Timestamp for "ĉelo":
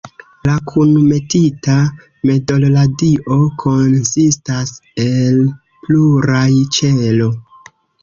6.81-7.35